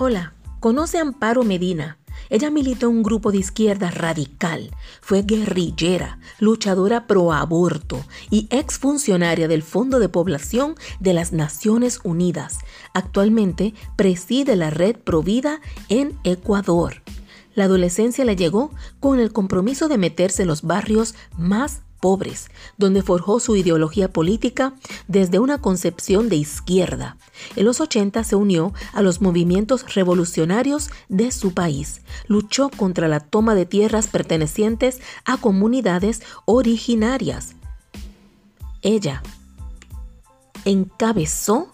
[0.00, 1.98] Hola, ¿conoce a Amparo Medina?
[2.30, 4.70] Ella militó en un grupo de izquierda radical,
[5.00, 12.58] fue guerrillera, luchadora pro aborto y exfuncionaria del Fondo de Población de las Naciones Unidas.
[12.94, 17.02] Actualmente preside la red Provida en Ecuador.
[17.56, 18.70] La adolescencia le llegó
[19.00, 24.74] con el compromiso de meterse en los barrios más pobres, donde forjó su ideología política
[25.06, 27.16] desde una concepción de izquierda.
[27.56, 32.02] En los 80 se unió a los movimientos revolucionarios de su país.
[32.26, 37.54] Luchó contra la toma de tierras pertenecientes a comunidades originarias.
[38.82, 39.22] Ella
[40.64, 41.70] encabezó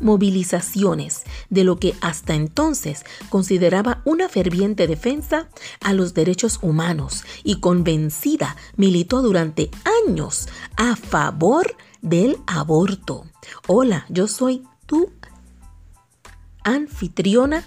[0.00, 1.19] movilizaciones
[1.50, 5.48] de lo que hasta entonces consideraba una ferviente defensa
[5.82, 9.70] a los derechos humanos y convencida militó durante
[10.06, 13.26] años a favor del aborto.
[13.66, 15.12] Hola, yo soy tu
[16.64, 17.64] anfitriona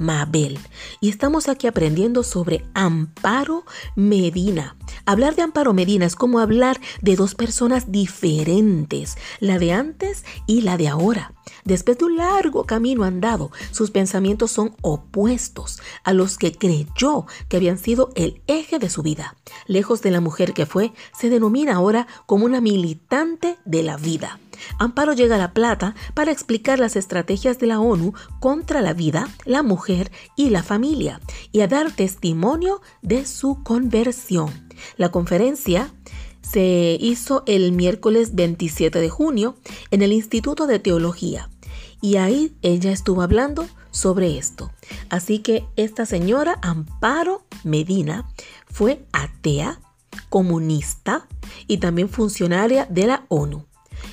[0.00, 0.58] Mabel
[1.00, 4.76] y estamos aquí aprendiendo sobre Amparo Medina.
[5.06, 10.62] Hablar de Amparo Medina es como hablar de dos personas diferentes, la de antes y
[10.62, 11.32] la de ahora.
[11.64, 17.56] Después de un largo camino andado, sus pensamientos son opuestos a los que creyó que
[17.56, 19.36] habían sido el eje de su vida.
[19.66, 24.38] Lejos de la mujer que fue, se denomina ahora como una militante de la vida.
[24.78, 29.28] Amparo llega a La Plata para explicar las estrategias de la ONU contra la vida,
[29.44, 31.20] la mujer y la familia
[31.52, 34.50] y a dar testimonio de su conversión.
[34.96, 35.92] La conferencia
[36.42, 39.56] se hizo el miércoles 27 de junio
[39.90, 41.50] en el Instituto de Teología
[42.00, 44.70] y ahí ella estuvo hablando sobre esto.
[45.08, 48.28] Así que esta señora Amparo Medina
[48.66, 49.80] fue atea,
[50.28, 51.26] comunista
[51.66, 53.66] y también funcionaria de la ONU.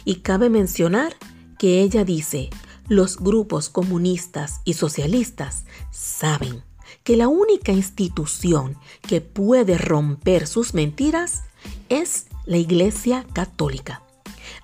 [0.08, 1.18] Y cabe mencionar
[1.60, 2.50] que ella dice,
[2.88, 6.64] los grupos comunistas y socialistas saben
[7.04, 11.44] que la única institución que puede romper sus mentiras
[11.90, 14.02] es la Iglesia Católica.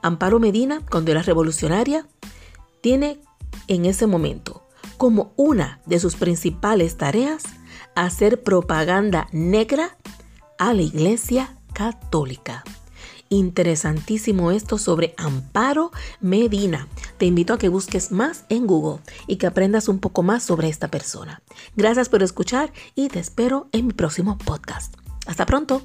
[0.01, 2.07] Amparo Medina, cuando era revolucionaria,
[2.79, 3.19] tiene
[3.67, 4.65] en ese momento
[4.95, 7.43] como una de sus principales tareas
[7.95, 9.97] hacer propaganda negra
[10.57, 12.63] a la Iglesia Católica.
[13.33, 16.87] Interesantísimo esto sobre Amparo Medina.
[17.17, 20.69] Te invito a que busques más en Google y que aprendas un poco más sobre
[20.69, 21.41] esta persona.
[21.75, 24.93] Gracias por escuchar y te espero en mi próximo podcast.
[25.25, 25.81] Hasta pronto.